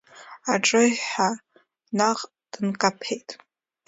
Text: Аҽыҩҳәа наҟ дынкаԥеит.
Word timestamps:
Аҽыҩҳәа 0.53 1.29
наҟ 1.97 2.19
дынкаԥеит. 2.51 3.29